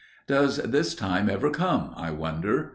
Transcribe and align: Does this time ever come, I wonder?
Does 0.25 0.57
this 0.57 0.95
time 0.95 1.29
ever 1.29 1.51
come, 1.51 1.93
I 1.95 2.09
wonder? 2.09 2.69